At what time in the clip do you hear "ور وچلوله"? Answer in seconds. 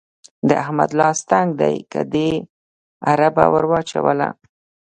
3.53-4.29